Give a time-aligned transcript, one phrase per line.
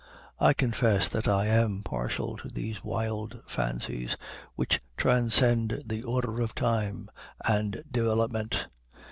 [0.39, 4.17] I confess that I am partial to these wild fancies,
[4.55, 7.11] which transcend the order of time
[7.47, 8.65] and development.